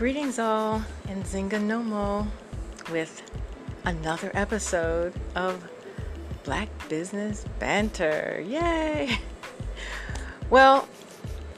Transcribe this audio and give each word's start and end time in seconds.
Greetings, 0.00 0.38
all, 0.38 0.82
and 1.10 1.22
Nzinga 1.24 1.60
Nomo 1.60 2.26
with 2.90 3.20
another 3.84 4.30
episode 4.32 5.12
of 5.34 5.68
Black 6.42 6.70
Business 6.88 7.44
Banter. 7.58 8.42
Yay! 8.48 9.18
Well, 10.48 10.88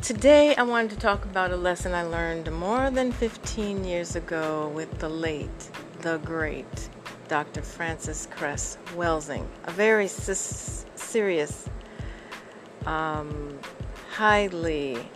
today 0.00 0.56
I 0.56 0.64
wanted 0.64 0.90
to 0.90 0.96
talk 0.96 1.24
about 1.24 1.52
a 1.52 1.56
lesson 1.56 1.94
I 1.94 2.02
learned 2.02 2.50
more 2.50 2.90
than 2.90 3.12
15 3.12 3.84
years 3.84 4.16
ago 4.16 4.72
with 4.74 4.98
the 4.98 5.08
late, 5.08 5.70
the 6.00 6.18
great 6.24 6.88
Dr. 7.28 7.62
Frances 7.62 8.26
Cress 8.32 8.76
Welsing, 8.96 9.46
a 9.66 9.70
very 9.70 10.06
s- 10.06 10.84
serious, 10.96 11.68
um, 12.86 13.56
highly 14.10 15.08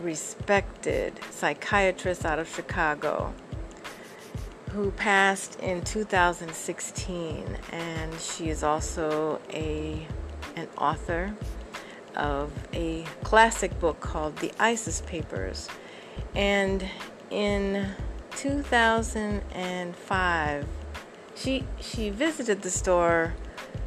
respected 0.00 1.20
psychiatrist 1.30 2.24
out 2.24 2.38
of 2.38 2.48
Chicago 2.48 3.34
who 4.70 4.90
passed 4.90 5.60
in 5.60 5.82
2016 5.82 7.58
and 7.72 8.20
she 8.20 8.50
is 8.50 8.62
also 8.62 9.40
a 9.50 10.06
an 10.54 10.68
author 10.76 11.34
of 12.14 12.52
a 12.72 13.04
classic 13.22 13.78
book 13.78 14.00
called 14.00 14.36
The 14.36 14.50
ISIS 14.58 15.02
Papers. 15.02 15.68
And 16.34 16.88
in 17.30 17.90
2005 18.32 20.66
she 21.34 21.64
she 21.80 22.10
visited 22.10 22.62
the 22.62 22.70
store 22.70 23.34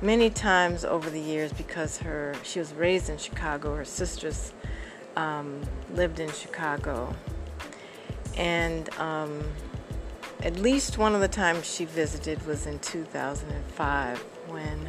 many 0.01 0.29
times 0.29 0.85
over 0.85 1.09
the 1.09 1.19
years 1.19 1.51
because 1.53 1.97
her 1.99 2.35
she 2.43 2.59
was 2.59 2.73
raised 2.73 3.09
in 3.09 3.17
Chicago. 3.17 3.75
Her 3.75 3.85
sisters 3.85 4.53
um, 5.19 5.61
lived 5.93 6.19
in 6.19 6.31
Chicago, 6.31 7.13
and 8.37 8.89
um, 8.97 9.43
at 10.41 10.55
least 10.55 10.97
one 10.97 11.13
of 11.13 11.19
the 11.19 11.27
times 11.27 11.69
she 11.69 11.83
visited 11.83 12.45
was 12.47 12.65
in 12.65 12.79
2005 12.79 14.19
when 14.47 14.87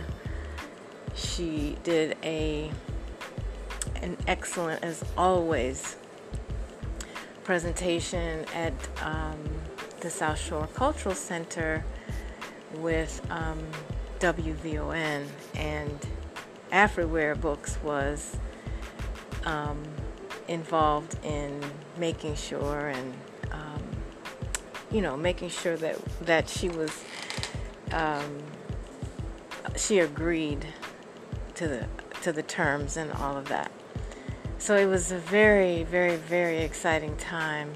she 1.14 1.76
did 1.82 2.16
a 2.22 2.70
an 4.02 4.16
excellent, 4.26 4.82
as 4.84 5.04
always, 5.18 5.96
presentation 7.42 8.46
at 8.54 8.72
um, 9.02 9.38
the 10.00 10.08
South 10.08 10.38
Shore 10.38 10.68
Cultural 10.74 11.14
Center 11.14 11.84
with 12.76 13.20
um, 13.30 13.60
WVON 14.20 15.26
and 15.56 16.06
Afriware 16.72 17.38
Books 17.38 17.78
was 17.82 18.36
um, 19.44 19.82
involved 20.50 21.16
in 21.24 21.62
making 21.96 22.34
sure 22.34 22.88
and 22.88 23.14
um, 23.52 23.82
you 24.90 25.00
know 25.00 25.16
making 25.16 25.48
sure 25.48 25.76
that 25.76 25.96
that 26.22 26.48
she 26.48 26.68
was 26.68 27.04
um, 27.92 28.42
she 29.76 30.00
agreed 30.00 30.66
to 31.54 31.68
the 31.68 31.86
to 32.22 32.32
the 32.32 32.42
terms 32.42 32.96
and 32.96 33.10
all 33.12 33.36
of 33.36 33.48
that. 33.48 33.70
So 34.58 34.76
it 34.76 34.86
was 34.86 35.12
a 35.12 35.18
very 35.18 35.84
very 35.84 36.16
very 36.16 36.58
exciting 36.58 37.16
time. 37.16 37.72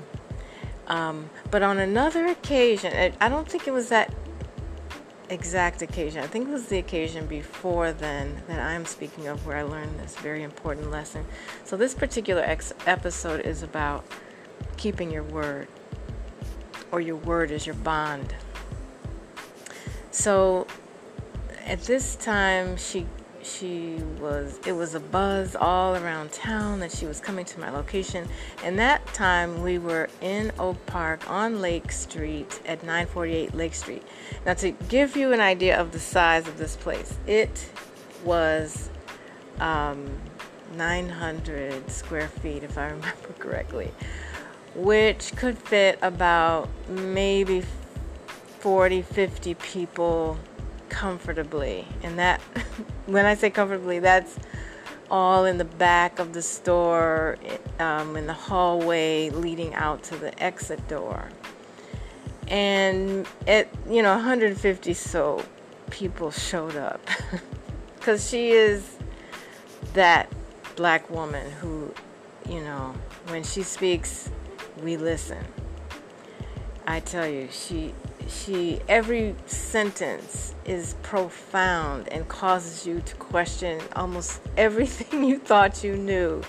Um, 0.89 1.31
but 1.51 1.63
on 1.63 1.79
another 1.79 2.27
occasion, 2.27 3.15
I 3.21 3.29
don't 3.31 3.49
think 3.49 3.67
it 3.67 3.73
was 3.73 3.89
that 3.89 4.13
exact 5.31 5.83
occasion. 5.83 6.23
I 6.23 6.27
think 6.27 6.49
it 6.49 6.53
was 6.53 6.67
the 6.67 6.79
occasion 6.79 7.27
before 7.27 7.93
then 7.93 8.43
that 8.49 8.61
I'm 8.61 8.85
speaking 8.85 9.29
of 9.29 9.47
where 9.47 9.57
I 9.57 9.63
learned 9.63 9.99
this 9.99 10.17
very 10.17 10.43
important 10.43 10.91
lesson. 10.91 11.25
So, 11.65 11.77
this 11.77 11.95
particular 11.95 12.43
ex- 12.43 12.73
episode 12.87 13.41
is 13.41 13.63
about 13.63 14.05
keeping 14.77 15.11
your 15.11 15.23
word, 15.23 15.69
or 16.93 17.01
your 17.01 17.17
word 17.17 17.51
is 17.51 17.67
your 17.67 17.77
bond. 17.77 18.35
So, 20.11 20.67
at 21.67 21.83
this 21.83 22.17
time, 22.17 22.77
she 22.77 23.07
she 23.45 23.97
was 24.21 24.59
it 24.67 24.73
was 24.73 24.95
a 24.95 25.01
buzz 25.01 25.55
all 25.55 25.95
around 25.97 26.33
town 26.33 26.81
that 26.81 26.91
she 26.91 27.05
was 27.07 27.21
coming 27.21 27.45
to 27.45 27.61
my 27.61 27.71
location 27.71 28.27
and 28.65 28.79
that 28.79 29.05
time 29.09 29.63
we 29.63 29.79
were 29.79 30.09
in 30.21 30.51
oak 30.59 30.85
park 30.87 31.29
on 31.31 31.61
lake 31.61 31.93
street 31.93 32.61
at 32.67 32.83
948 32.83 33.55
lake 33.55 33.75
street 33.75 34.03
now 34.47 34.55
to 34.55 34.71
give 34.89 35.17
you 35.17 35.33
an 35.33 35.41
idea 35.41 35.79
of 35.79 35.93
the 35.93 36.01
size 36.01 36.49
of 36.49 36.57
this 36.57 36.77
place 36.77 37.19
it 37.27 37.71
was 38.25 38.89
um, 39.61 40.11
900 40.77 41.91
square 41.91 42.29
feet 42.29 42.63
if 42.63 42.79
i 42.79 42.87
remember 42.87 43.09
correctly 43.39 43.93
which 44.75 45.37
could 45.37 45.59
fit 45.59 45.99
about 46.03 46.69
maybe 46.89 47.63
40 48.61 49.03
50 49.03 49.55
people 49.55 50.39
comfortably. 50.95 51.87
And 52.03 52.19
that, 52.19 52.41
when 53.07 53.27
I 53.27 53.35
say 53.35 53.51
comfortably, 53.51 53.99
that's 53.99 54.39
all 55.11 55.45
in 55.45 55.59
the 55.59 55.65
back 55.65 56.19
of 56.19 56.33
the 56.33 56.43
store, 56.43 57.37
um, 57.79 58.17
in 58.17 58.27
the 58.27 58.33
hallway 58.33 59.31
leading 59.31 59.75
out 59.75 60.03
to 60.05 60.17
the 60.17 60.43
exit 60.43 60.87
door. 60.89 61.29
And 62.49 63.27
at, 63.47 63.69
you 63.89 64.03
know, 64.03 64.15
150 64.15 64.95
so 64.95 65.45
people 65.91 66.31
showed 66.31 66.77
up. 66.77 67.01
Because 67.97 68.29
she 68.29 68.51
is 68.51 68.99
that 69.95 70.31
black 70.77 71.09
woman 71.09 71.51
who, 71.53 71.91
you 72.47 72.61
know, 72.61 72.95
when 73.29 73.43
she 73.43 73.63
speaks, 73.63 74.31
we 74.83 74.99
listen. 74.99 75.43
I 76.87 77.01
tell 77.01 77.27
you, 77.27 77.49
she 77.51 77.95
she 78.29 78.81
every 78.89 79.35
sentence 79.47 80.55
is 80.65 80.95
profound 81.03 82.09
and 82.09 82.27
causes 82.29 82.87
you 82.87 83.01
to 83.01 83.15
question 83.17 83.81
almost 83.95 84.41
everything 84.57 85.25
you 85.25 85.39
thought 85.39 85.85
you 85.85 85.97
knew. 85.97 86.43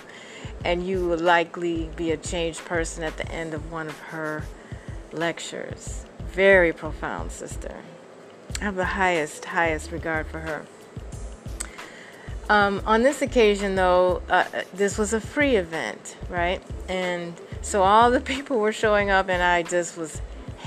And 0.64 0.86
you 0.86 1.06
will 1.06 1.18
likely 1.18 1.90
be 1.96 2.10
a 2.10 2.16
changed 2.16 2.64
person 2.64 3.04
at 3.04 3.16
the 3.16 3.30
end 3.30 3.54
of 3.54 3.70
one 3.70 3.86
of 3.86 3.98
her 3.98 4.44
lectures. 5.12 6.04
Very 6.28 6.72
profound 6.72 7.30
sister. 7.30 7.76
I 8.60 8.64
have 8.64 8.74
the 8.74 8.84
highest 8.84 9.44
highest 9.44 9.92
regard 9.92 10.26
for 10.26 10.40
her. 10.40 10.66
Um, 12.48 12.80
on 12.86 13.02
this 13.02 13.22
occasion 13.22 13.74
though 13.74 14.22
uh, 14.28 14.44
this 14.72 14.98
was 14.98 15.12
a 15.12 15.20
free 15.20 15.56
event 15.56 16.16
right? 16.28 16.62
And 16.88 17.34
so 17.62 17.82
all 17.82 18.10
the 18.10 18.20
people 18.34 18.58
were 18.58 18.72
showing 18.72 19.10
up 19.10 19.28
and 19.28 19.42
i 19.42 19.62
just 19.62 19.96
was 19.96 20.20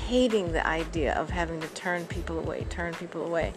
hating 0.09 0.51
the 0.53 0.65
idea 0.65 1.13
of 1.13 1.29
having 1.29 1.61
to 1.61 1.67
turn 1.67 2.03
people 2.07 2.39
away, 2.39 2.65
turn 2.67 2.95
people 2.95 3.23
away. 3.23 3.53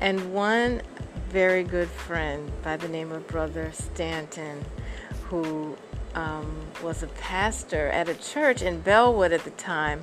And 0.00 0.34
one 0.34 0.82
very 1.28 1.62
good 1.62 1.88
friend 1.88 2.50
by 2.60 2.76
the 2.76 2.88
name 2.88 3.12
of 3.12 3.24
Brother 3.28 3.70
Stanton, 3.72 4.64
who 5.22 5.76
um, 6.16 6.66
was 6.82 7.04
a 7.04 7.06
pastor 7.06 7.86
at 7.90 8.08
a 8.08 8.16
church 8.16 8.62
in 8.62 8.80
Bellwood 8.80 9.32
at 9.32 9.44
the 9.44 9.52
time, 9.52 10.02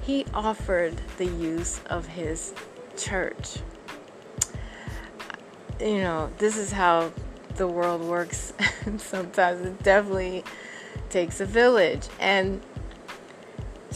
he 0.00 0.24
offered 0.32 0.94
the 1.16 1.26
use 1.26 1.80
of 1.90 2.06
his 2.06 2.54
church. 2.96 3.58
You 5.80 5.98
know, 6.02 6.30
this 6.38 6.56
is 6.56 6.70
how 6.70 7.10
the 7.56 7.66
world 7.66 8.00
works. 8.00 8.52
Sometimes 8.98 9.66
it 9.66 9.82
definitely 9.82 10.44
takes 11.10 11.40
a 11.40 11.46
village. 11.46 12.06
And 12.20 12.62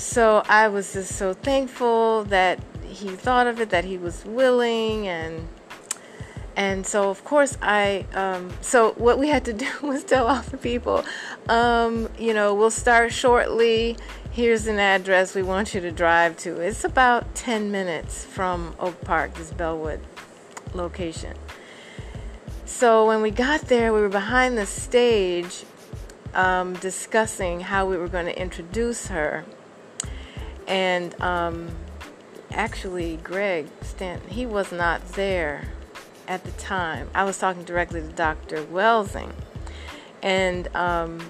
so 0.00 0.42
I 0.48 0.68
was 0.68 0.94
just 0.94 1.16
so 1.16 1.34
thankful 1.34 2.24
that 2.24 2.58
he 2.84 3.08
thought 3.10 3.46
of 3.46 3.60
it, 3.60 3.68
that 3.70 3.84
he 3.84 3.98
was 3.98 4.24
willing, 4.24 5.06
and 5.06 5.46
and 6.56 6.86
so 6.86 7.10
of 7.10 7.22
course 7.22 7.58
I. 7.60 8.06
Um, 8.14 8.50
so 8.62 8.92
what 8.92 9.18
we 9.18 9.28
had 9.28 9.44
to 9.44 9.52
do 9.64 9.68
was 9.82 10.02
tell 10.02 10.26
all 10.26 10.42
the 10.42 10.56
people, 10.56 11.04
um, 11.48 12.08
you 12.18 12.32
know, 12.32 12.54
we'll 12.54 12.70
start 12.70 13.12
shortly. 13.12 13.96
Here's 14.32 14.66
an 14.66 14.78
address 14.78 15.34
we 15.34 15.42
want 15.42 15.74
you 15.74 15.80
to 15.80 15.90
drive 15.90 16.36
to. 16.38 16.60
It's 16.60 16.84
about 16.84 17.34
10 17.34 17.70
minutes 17.70 18.24
from 18.24 18.74
Oak 18.78 19.00
Park, 19.02 19.34
this 19.34 19.52
Bellwood 19.52 20.00
location. 20.72 21.36
So 22.64 23.06
when 23.06 23.22
we 23.22 23.32
got 23.32 23.62
there, 23.62 23.92
we 23.92 24.00
were 24.00 24.08
behind 24.08 24.56
the 24.56 24.66
stage 24.66 25.64
um, 26.32 26.74
discussing 26.74 27.60
how 27.60 27.86
we 27.86 27.96
were 27.96 28.08
going 28.08 28.26
to 28.26 28.40
introduce 28.40 29.08
her 29.08 29.44
and 30.70 31.20
um, 31.20 31.68
actually, 32.52 33.16
Greg 33.16 33.66
Stanton, 33.82 34.30
he 34.30 34.46
was 34.46 34.70
not 34.70 35.04
there 35.14 35.68
at 36.28 36.44
the 36.44 36.52
time. 36.52 37.10
I 37.12 37.24
was 37.24 37.36
talking 37.36 37.64
directly 37.64 38.00
to 38.00 38.06
Dr. 38.06 38.62
Welsing. 38.66 39.32
And 40.22 40.74
um, 40.76 41.20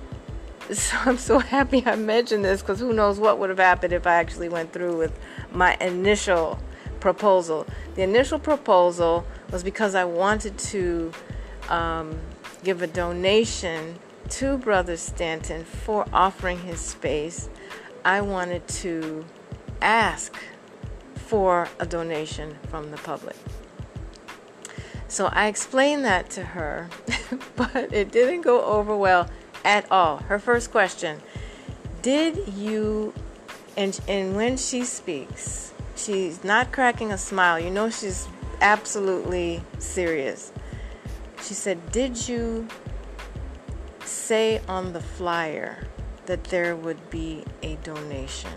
so 0.72 0.96
I'm 1.04 1.18
so 1.18 1.40
happy 1.40 1.82
I 1.84 1.96
mentioned 1.96 2.42
this 2.42 2.62
because 2.62 2.80
who 2.80 2.94
knows 2.94 3.20
what 3.20 3.38
would 3.38 3.50
have 3.50 3.58
happened 3.58 3.92
if 3.92 4.06
I 4.06 4.14
actually 4.14 4.48
went 4.48 4.72
through 4.72 4.96
with 4.96 5.12
my 5.52 5.76
initial 5.78 6.58
proposal. 7.00 7.66
The 7.96 8.02
initial 8.02 8.38
proposal 8.38 9.26
was 9.52 9.62
because 9.62 9.94
I 9.94 10.04
wanted 10.04 10.56
to 10.56 11.12
um, 11.68 12.18
give 12.64 12.80
a 12.80 12.86
donation 12.86 13.98
to 14.30 14.56
Brother 14.56 14.96
Stanton 14.96 15.64
for 15.64 16.06
offering 16.14 16.60
his 16.60 16.80
space. 16.80 17.50
I 18.04 18.20
wanted 18.20 18.66
to 18.68 19.24
ask 19.82 20.34
for 21.14 21.68
a 21.78 21.86
donation 21.86 22.56
from 22.68 22.90
the 22.90 22.96
public. 22.98 23.36
So 25.08 25.26
I 25.26 25.48
explained 25.48 26.04
that 26.04 26.30
to 26.30 26.42
her, 26.42 26.88
but 27.56 27.92
it 27.92 28.12
didn't 28.12 28.42
go 28.42 28.64
over 28.64 28.96
well 28.96 29.28
at 29.64 29.90
all. 29.90 30.18
Her 30.18 30.38
first 30.38 30.70
question 30.70 31.20
Did 32.02 32.48
you, 32.54 33.12
and, 33.76 33.98
and 34.08 34.36
when 34.36 34.56
she 34.56 34.84
speaks, 34.84 35.72
she's 35.96 36.44
not 36.44 36.72
cracking 36.72 37.12
a 37.12 37.18
smile, 37.18 37.58
you 37.58 37.70
know 37.70 37.90
she's 37.90 38.28
absolutely 38.60 39.62
serious. 39.78 40.52
She 41.42 41.54
said, 41.54 41.92
Did 41.92 42.28
you 42.28 42.68
say 44.04 44.60
on 44.68 44.92
the 44.92 45.00
flyer 45.00 45.86
that 46.30 46.44
there 46.44 46.76
would 46.76 47.10
be 47.10 47.42
a 47.60 47.74
donation? 47.82 48.52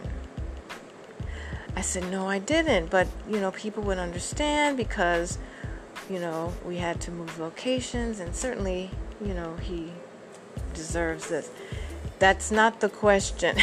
I 1.76 1.82
said, 1.82 2.12
No, 2.12 2.30
I 2.30 2.38
didn't, 2.38 2.92
but 2.92 3.08
you 3.28 3.40
know, 3.40 3.50
people 3.50 3.82
would 3.82 3.98
understand 3.98 4.78
because 4.78 5.40
you 6.10 6.20
know, 6.20 6.54
we 6.66 6.78
had 6.78 7.00
to 7.02 7.12
move 7.12 7.40
locations, 7.40 8.20
and 8.20 8.36
certainly, 8.36 8.92
you 9.24 9.34
know, 9.34 9.56
he 9.58 9.92
deserves 10.74 11.30
this. 11.30 11.50
That's 12.20 12.52
not 12.52 12.80
the 12.80 12.90
question. 12.90 13.58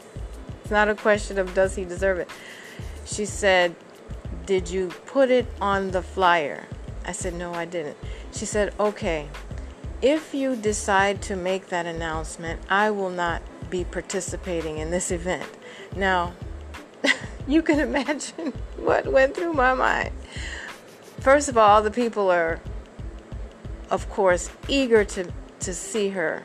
it's 0.62 0.70
not 0.70 0.88
a 0.88 0.94
question 0.94 1.38
of 1.38 1.54
does 1.54 1.76
he 1.76 1.84
deserve 1.84 2.18
it. 2.18 2.28
She 3.04 3.26
said, 3.26 3.76
Did 4.46 4.68
you 4.68 4.88
put 5.06 5.30
it 5.30 5.46
on 5.60 5.90
the 5.90 6.02
flyer? 6.02 6.66
I 7.04 7.12
said, 7.12 7.34
No, 7.34 7.52
I 7.54 7.64
didn't. 7.64 7.96
She 8.32 8.46
said, 8.46 8.74
Okay, 8.80 9.28
if 10.04 10.34
you 10.34 10.54
decide 10.54 11.22
to 11.22 11.34
make 11.34 11.68
that 11.68 11.86
announcement, 11.86 12.60
I 12.68 12.90
will 12.90 13.08
not 13.08 13.40
be 13.70 13.84
participating 13.84 14.76
in 14.76 14.90
this 14.90 15.10
event. 15.10 15.48
Now, 15.96 16.34
you 17.48 17.62
can 17.62 17.80
imagine 17.80 18.52
what 18.76 19.10
went 19.10 19.34
through 19.34 19.54
my 19.54 19.72
mind. 19.72 20.10
First 21.20 21.48
of 21.48 21.56
all, 21.56 21.80
the 21.80 21.90
people 21.90 22.30
are, 22.30 22.60
of 23.90 24.10
course, 24.10 24.50
eager 24.68 25.06
to, 25.06 25.32
to 25.60 25.72
see 25.72 26.10
her. 26.10 26.42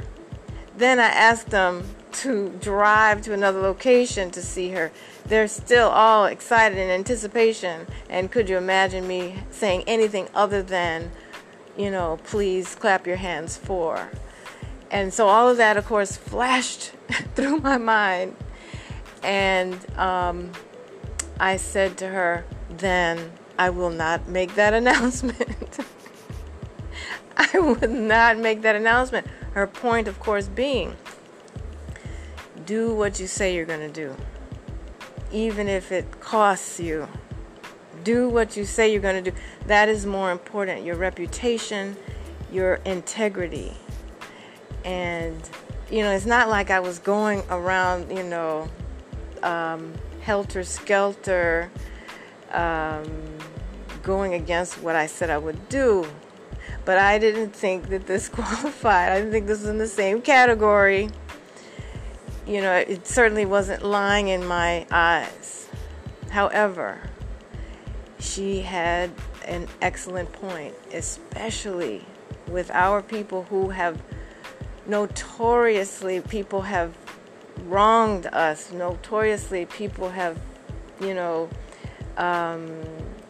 Then 0.78 0.98
I 0.98 1.08
asked 1.08 1.50
them 1.50 1.84
to 2.14 2.48
drive 2.62 3.22
to 3.24 3.34
another 3.34 3.60
location 3.60 4.32
to 4.32 4.42
see 4.42 4.70
her. 4.70 4.90
They're 5.26 5.50
still 5.50 5.90
all 5.90 6.26
excited 6.28 6.78
in 6.78 6.90
anticipation. 6.90 7.88
And 8.10 8.32
could 8.32 8.48
you 8.48 8.56
imagine 8.56 9.06
me 9.06 9.36
saying 9.52 9.84
anything 9.86 10.30
other 10.34 10.64
than, 10.64 11.12
you 11.80 11.90
know, 11.90 12.20
please 12.26 12.76
clap 12.76 13.08
your 13.08 13.16
hands 13.16 13.56
for? 13.56 14.12
And 14.92 15.14
so 15.14 15.28
all 15.28 15.48
of 15.48 15.58
that, 15.58 15.78
of 15.78 15.86
course, 15.86 16.18
flashed 16.18 16.92
through 17.36 17.60
my 17.60 17.78
mind. 17.78 18.36
And 19.24 19.74
um, 19.98 20.52
I 21.40 21.56
said 21.56 21.98
to 22.00 22.10
her, 22.10 22.44
then 22.70 23.31
I 23.58 23.70
will 23.70 23.90
not 23.90 24.28
make 24.28 24.56
that 24.56 24.74
announcement. 24.81 25.80
I 27.38 27.58
would 27.58 27.90
not 27.90 28.38
make 28.38 28.62
that 28.64 28.76
announcement. 28.76 29.26
Her 29.54 29.66
point, 29.66 30.10
of 30.10 30.20
course, 30.20 30.48
being 30.48 30.96
do 32.66 32.94
what 32.94 33.20
you 33.20 33.26
say 33.26 33.56
you're 33.56 33.66
going 33.66 33.80
to 33.80 33.90
do, 33.90 34.16
even 35.31 35.68
if 35.68 35.92
it 35.92 36.20
costs 36.20 36.80
you. 36.80 37.08
Do 38.04 38.30
what 38.30 38.56
you 38.57 38.66
say 38.66 38.92
you're 38.92 39.01
going 39.01 39.24
to 39.24 39.31
do. 39.31 39.38
That 39.68 39.90
is 39.90 40.06
more 40.06 40.31
important. 40.31 40.86
Your 40.86 40.96
reputation, 40.96 41.98
your 42.51 42.75
integrity. 42.86 43.74
And, 44.86 45.38
you 45.92 46.04
know, 46.04 46.12
it's 46.12 46.25
not 46.25 46.50
like 46.50 46.69
I 46.69 46.80
was 46.80 47.00
going 47.00 47.44
around, 47.50 48.16
you 48.16 48.24
know, 48.24 48.69
um, 49.44 49.94
helter 50.22 50.63
skelter. 50.63 51.69
Um, 52.51 53.06
going 54.04 54.34
against 54.34 54.81
what 54.81 54.95
I 54.95 55.06
said 55.06 55.30
I 55.30 55.38
would 55.38 55.69
do. 55.69 56.07
But 56.86 56.98
I 56.98 57.19
didn't 57.19 57.52
think 57.52 57.90
that 57.90 58.07
this 58.07 58.30
qualified. 58.40 59.12
I 59.12 59.18
didn't 59.19 59.31
think 59.31 59.48
this 59.48 59.60
was 59.60 59.69
in 59.69 59.78
the 59.78 59.88
same 59.88 60.22
category. 60.22 61.10
You 62.48 62.62
know, 62.62 62.74
it 62.74 63.06
certainly 63.06 63.45
wasn't 63.45 63.84
lying 63.84 64.30
in 64.30 64.45
my 64.45 64.88
eyes. 64.90 65.68
However, 66.31 67.00
she 68.30 68.62
had 68.62 69.12
an 69.46 69.68
excellent 69.81 70.31
point, 70.31 70.74
especially 70.94 72.06
with 72.48 72.70
our 72.72 73.02
people 73.02 73.44
who 73.44 73.70
have 73.70 74.02
notoriously, 74.86 76.22
people 76.22 76.62
have 76.62 76.96
wronged 77.66 78.28
us. 78.28 78.72
Notoriously, 78.72 79.66
people 79.66 80.10
have, 80.10 80.40
you 81.02 81.14
know, 81.14 81.50
um, 82.18 82.81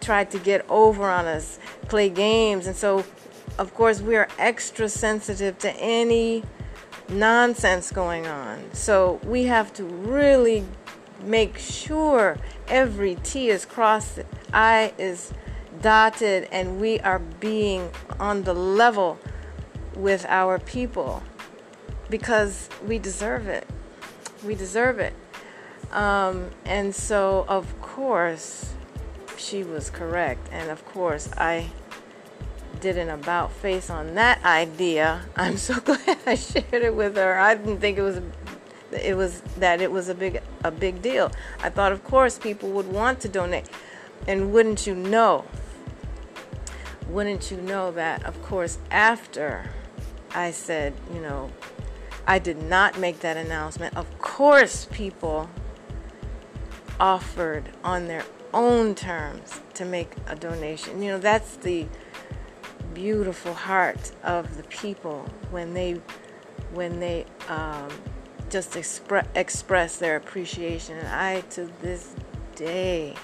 tried 0.01 0.31
to 0.31 0.39
get 0.39 0.65
over 0.69 1.09
on 1.09 1.25
us, 1.25 1.59
play 1.87 2.09
games. 2.09 2.67
And 2.67 2.75
so, 2.75 3.05
of 3.57 3.73
course, 3.73 4.01
we 4.01 4.15
are 4.15 4.27
extra 4.37 4.89
sensitive 4.89 5.57
to 5.59 5.71
any 5.73 6.43
nonsense 7.09 7.91
going 7.91 8.27
on. 8.27 8.73
So 8.73 9.19
we 9.23 9.43
have 9.43 9.73
to 9.73 9.83
really 9.83 10.65
make 11.21 11.57
sure 11.57 12.37
every 12.67 13.15
T 13.15 13.49
is 13.49 13.65
crossed, 13.65 14.19
I 14.53 14.93
is 14.97 15.33
dotted, 15.81 16.47
and 16.51 16.79
we 16.79 16.99
are 16.99 17.19
being 17.19 17.89
on 18.19 18.43
the 18.43 18.53
level 18.53 19.19
with 19.95 20.25
our 20.27 20.59
people 20.59 21.23
because 22.09 22.69
we 22.85 22.99
deserve 22.99 23.47
it. 23.47 23.67
We 24.45 24.55
deserve 24.55 24.99
it. 24.99 25.13
Um, 25.91 26.51
and 26.65 26.93
so, 26.93 27.45
of 27.47 27.79
course, 27.81 28.73
she 29.37 29.63
was 29.63 29.89
correct. 29.89 30.47
And 30.51 30.69
of 30.69 30.85
course, 30.85 31.29
I 31.37 31.69
did 32.79 32.97
an 32.97 33.09
about 33.09 33.51
face 33.51 33.89
on 33.89 34.15
that 34.15 34.43
idea. 34.45 35.25
I'm 35.35 35.57
so 35.57 35.79
glad 35.79 36.17
I 36.25 36.35
shared 36.35 36.73
it 36.73 36.95
with 36.95 37.15
her. 37.15 37.39
I 37.39 37.55
didn't 37.55 37.79
think 37.79 37.97
it 37.97 38.01
was 38.01 38.21
it 38.91 39.15
was 39.15 39.41
that 39.57 39.81
it 39.81 39.91
was 39.91 40.09
a 40.09 40.15
big 40.15 40.41
a 40.63 40.71
big 40.71 41.01
deal. 41.01 41.31
I 41.61 41.69
thought 41.69 41.91
of 41.91 42.03
course 42.03 42.37
people 42.37 42.69
would 42.71 42.91
want 42.91 43.19
to 43.21 43.29
donate. 43.29 43.69
And 44.27 44.51
wouldn't 44.51 44.85
you 44.85 44.95
know? 44.95 45.45
Wouldn't 47.07 47.51
you 47.51 47.57
know 47.57 47.91
that 47.91 48.25
of 48.25 48.41
course 48.43 48.77
after 48.91 49.69
I 50.33 50.51
said, 50.51 50.93
you 51.13 51.21
know, 51.21 51.51
I 52.27 52.37
did 52.37 52.61
not 52.61 52.99
make 52.99 53.21
that 53.21 53.37
announcement. 53.37 53.97
Of 53.97 54.19
course 54.19 54.87
people 54.91 55.49
offered 56.99 57.69
on 57.83 58.07
their 58.07 58.23
own 58.53 58.93
terms 58.95 59.61
to 59.75 59.85
make 59.85 60.11
a 60.27 60.35
donation. 60.35 61.01
You 61.01 61.13
know, 61.13 61.19
that's 61.19 61.55
the 61.57 61.87
beautiful 62.93 63.53
heart 63.53 64.11
of 64.23 64.57
the 64.57 64.63
people 64.63 65.25
when 65.51 65.73
they 65.73 66.01
when 66.73 66.99
they 66.99 67.25
um, 67.47 67.89
just 68.49 68.71
expre- 68.73 69.27
express 69.35 69.97
their 69.97 70.15
appreciation. 70.15 70.97
And 70.97 71.07
I, 71.07 71.41
to 71.51 71.69
this 71.81 72.15
day, 72.55 73.15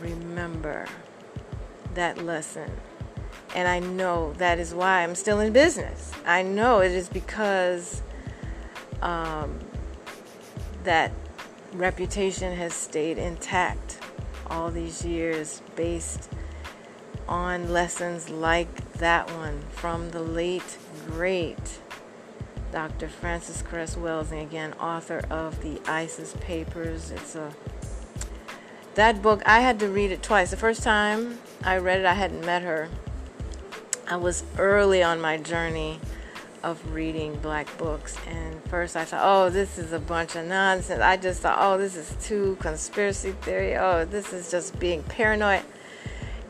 remember 0.00 0.86
that 1.94 2.24
lesson. 2.24 2.70
And 3.54 3.66
I 3.68 3.78
know 3.78 4.32
that 4.34 4.58
is 4.58 4.74
why 4.74 5.02
I'm 5.02 5.14
still 5.14 5.40
in 5.40 5.52
business. 5.52 6.12
I 6.26 6.42
know 6.42 6.80
it 6.80 6.92
is 6.92 7.08
because 7.08 8.02
um, 9.00 9.58
that 10.84 11.12
reputation 11.72 12.56
has 12.56 12.74
stayed 12.74 13.18
intact 13.18 13.98
all 14.48 14.70
these 14.70 15.04
years 15.04 15.62
based 15.74 16.30
on 17.28 17.72
lessons 17.72 18.28
like 18.28 18.92
that 18.94 19.30
one 19.32 19.60
from 19.70 20.10
the 20.10 20.20
late, 20.20 20.78
great 21.06 21.80
Dr. 22.76 23.08
Frances 23.08 23.62
Cress 23.62 23.96
Wells, 23.96 24.32
and 24.32 24.42
again, 24.42 24.74
author 24.74 25.22
of 25.30 25.62
the 25.62 25.80
ISIS 25.90 26.36
Papers. 26.42 27.10
It's 27.10 27.34
a 27.34 27.50
that 28.96 29.22
book 29.22 29.40
I 29.46 29.60
had 29.60 29.80
to 29.80 29.88
read 29.88 30.12
it 30.12 30.22
twice. 30.22 30.50
The 30.50 30.58
first 30.58 30.82
time 30.82 31.38
I 31.64 31.78
read 31.78 32.00
it, 32.00 32.04
I 32.04 32.12
hadn't 32.12 32.44
met 32.44 32.60
her. 32.60 32.90
I 34.06 34.16
was 34.16 34.44
early 34.58 35.02
on 35.02 35.22
my 35.22 35.38
journey 35.38 36.00
of 36.62 36.92
reading 36.92 37.36
black 37.36 37.66
books. 37.78 38.18
And 38.26 38.62
first 38.64 38.94
I 38.94 39.06
thought, 39.06 39.22
oh, 39.24 39.48
this 39.48 39.78
is 39.78 39.94
a 39.94 39.98
bunch 39.98 40.36
of 40.36 40.44
nonsense. 40.44 41.00
I 41.00 41.16
just 41.16 41.40
thought, 41.40 41.56
oh, 41.58 41.78
this 41.78 41.96
is 41.96 42.14
too 42.22 42.58
conspiracy 42.60 43.32
theory. 43.40 43.74
Oh, 43.78 44.04
this 44.04 44.34
is 44.34 44.50
just 44.50 44.78
being 44.78 45.02
paranoid. 45.04 45.62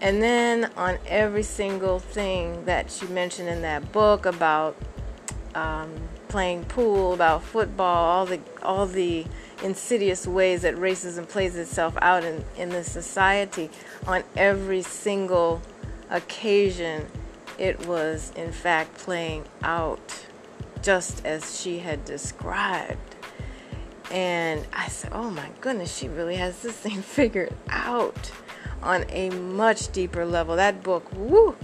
And 0.01 0.21
then 0.21 0.73
on 0.77 0.99
every 1.07 1.45
single 1.45 2.01
thing 2.01 2.65
that 2.65 2.91
she 2.91 3.07
mentioned 3.07 3.49
in 3.49 3.63
that 3.63 3.93
book 3.93 4.27
about 4.27 4.75
um, 5.55 5.89
playing 6.29 6.65
pool, 6.65 7.15
about 7.15 7.43
football, 7.43 8.05
all 8.05 8.27
the 8.27 8.41
all 8.63 8.87
the 8.87 9.25
insidious 9.63 10.27
ways 10.27 10.63
that 10.63 10.75
racism 10.77 11.29
plays 11.29 11.57
itself 11.57 11.97
out 12.03 12.25
in, 12.25 12.45
in 12.57 12.69
the 12.69 12.85
society, 12.85 13.71
on 14.07 14.23
every 14.37 14.83
single 14.83 15.63
occasion 16.11 17.07
it 17.59 17.87
was 17.87 18.33
in 18.37 18.53
fact 18.53 18.95
playing 18.99 19.45
out 19.63 20.27
just 20.83 21.25
as 21.25 21.61
she 21.61 21.79
had 21.79 22.05
described. 22.05 23.17
And 24.11 24.65
I 24.73 24.89
said, 24.89 25.11
oh 25.13 25.31
my 25.31 25.49
goodness, 25.61 25.97
she 25.97 26.09
really 26.09 26.37
has 26.37 26.61
this 26.63 26.77
thing 26.77 27.03
figured 27.03 27.53
out 27.69 28.31
on 28.83 29.05
a 29.09 29.31
much 29.31 29.91
deeper 29.91 30.25
level. 30.25 30.57
That 30.57 30.83
book, 30.83 31.11
woo, 31.13 31.57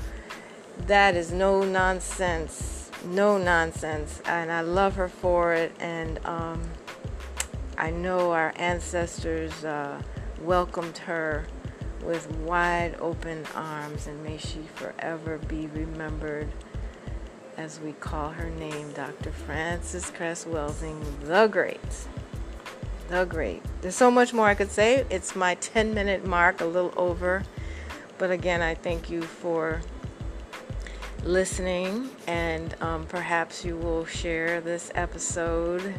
that 0.87 1.14
is 1.14 1.31
no 1.31 1.62
nonsense, 1.62 2.81
no 3.04 3.38
nonsense. 3.38 4.21
And 4.26 4.50
I 4.50 4.61
love 4.61 4.97
her 4.97 5.09
for 5.09 5.54
it. 5.54 5.73
And 5.80 6.25
um, 6.26 6.62
I 7.78 7.90
know 7.90 8.32
our 8.32 8.52
ancestors 8.56 9.64
uh, 9.64 10.00
welcomed 10.40 10.99
her 10.99 11.47
with 12.02 12.30
wide 12.38 12.97
open 13.00 13.47
arms, 13.54 14.06
and 14.09 14.23
may 14.25 14.37
she 14.37 14.62
forever 14.75 15.38
be 15.38 15.68
remembered 15.68 16.49
as 17.56 17.80
we 17.80 17.92
call 17.92 18.30
her 18.30 18.50
name, 18.50 18.92
Dr. 18.92 19.30
Frances 19.30 20.11
Cress 20.11 20.44
Welsing, 20.44 21.00
the 21.25 21.47
Great. 21.47 21.80
The 23.09 23.25
Great. 23.25 23.62
There's 23.82 23.94
so 23.94 24.11
much 24.11 24.32
more 24.32 24.49
I 24.49 24.54
could 24.54 24.71
say. 24.71 25.06
It's 25.11 25.37
my 25.37 25.54
10 25.56 25.94
minute 25.94 26.26
mark, 26.26 26.61
a 26.61 26.64
little 26.64 26.94
over. 26.97 27.42
But 28.18 28.30
again, 28.30 28.62
I 28.62 28.75
thank 28.75 29.11
you 29.11 29.23
for 29.23 29.80
listening, 31.24 32.10
and 32.26 32.74
um, 32.80 33.06
perhaps 33.06 33.64
you 33.64 33.76
will 33.76 34.04
share 34.04 34.60
this 34.60 34.90
episode 34.94 35.94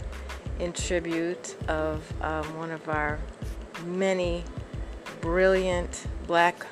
in 0.60 0.74
tribute 0.74 1.56
of 1.68 2.04
um, 2.22 2.58
one 2.58 2.72
of 2.72 2.88
our 2.90 3.20
many 3.86 4.44
brilliant 5.22 6.06
black 6.28 6.66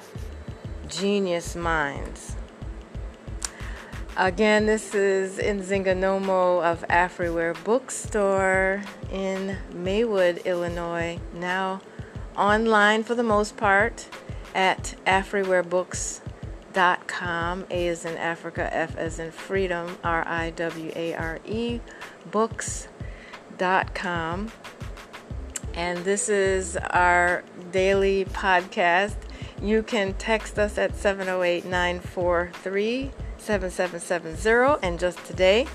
genius 0.88 1.56
minds. 1.56 2.36
Again, 4.18 4.66
this 4.66 4.94
is 4.94 5.38
Nzinga 5.38 5.96
Nomo 5.96 6.62
of 6.62 6.86
Afriware 6.90 7.56
Bookstore 7.64 8.84
in 9.10 9.58
Maywood, 9.74 10.40
Illinois. 10.46 11.18
Now 11.34 11.82
online 12.36 13.04
for 13.04 13.16
the 13.16 13.24
most 13.24 13.56
part 13.56 14.08
at 14.54 14.96
afriwarebooks.com. 15.06 16.31
A 16.76 16.98
is 17.70 18.06
in 18.06 18.18
Africa, 18.18 18.74
F 18.74 18.96
as 18.98 19.20
in 19.20 19.32
freedom, 19.32 19.98
R 20.04 20.28
I 20.28 20.52
W 20.52 20.92
A 20.96 21.14
R 21.16 21.40
E, 21.46 21.80
books.com. 22.30 22.92
And 25.74 26.00
this 26.00 26.28
is 26.28 26.78
our 26.78 27.44
daily 27.72 28.26
podcast. 28.26 29.16
You 29.62 29.84
can 29.84 30.14
text 30.16 30.60
us 30.60 30.78
at 30.78 30.96
708 30.96 31.66
943 31.66 33.12
7770. 33.38 34.86
And 34.86 35.00
just 35.00 35.24
today, 35.26 35.68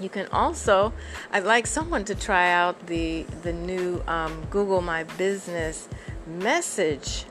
you 0.00 0.08
can 0.08 0.26
also, 0.32 0.92
I'd 1.30 1.44
like 1.44 1.66
someone 1.66 2.04
to 2.06 2.14
try 2.14 2.50
out 2.50 2.86
the, 2.86 3.22
the 3.42 3.52
new 3.52 4.02
um, 4.06 4.46
Google 4.50 4.80
My 4.82 5.04
Business 5.04 5.88
message 6.26 7.24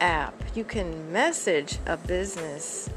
app. 0.00 0.34
You 0.54 0.64
can 0.64 1.12
message 1.12 1.78
a 1.86 1.96
business 1.96 2.90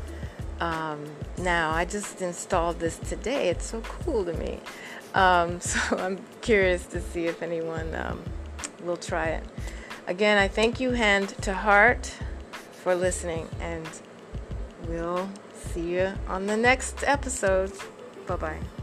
um, 0.59 1.03
now. 1.37 1.71
I 1.71 1.85
just 1.85 2.21
installed 2.21 2.79
this 2.79 2.97
today. 2.97 3.49
It's 3.49 3.65
so 3.65 3.81
cool 3.81 4.25
to 4.25 4.33
me. 4.33 4.59
Um, 5.13 5.59
so 5.61 5.97
I'm 5.97 6.19
curious 6.41 6.85
to 6.87 7.01
see 7.01 7.25
if 7.25 7.41
anyone 7.41 7.93
um, 7.95 8.23
will 8.83 8.97
try 8.97 9.27
it. 9.27 9.43
Again, 10.07 10.37
I 10.37 10.47
thank 10.47 10.79
you, 10.79 10.91
hand 10.91 11.29
to 11.43 11.53
heart, 11.53 12.13
for 12.71 12.95
listening, 12.95 13.47
and 13.59 13.87
we'll 14.87 15.29
see 15.53 15.93
you 15.93 16.13
on 16.27 16.47
the 16.47 16.57
next 16.57 17.03
episode. 17.05 17.71
Bye 18.25 18.35
bye. 18.35 18.80